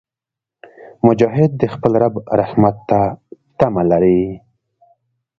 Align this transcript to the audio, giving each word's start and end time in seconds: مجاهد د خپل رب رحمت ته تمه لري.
مجاهد 1.07 1.51
د 1.57 1.63
خپل 1.73 1.91
رب 2.01 2.15
رحمت 2.41 2.75
ته 2.89 2.99
تمه 3.59 3.83
لري. 3.91 4.21